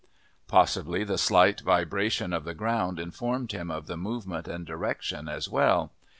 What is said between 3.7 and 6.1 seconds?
the movement and the direction as well.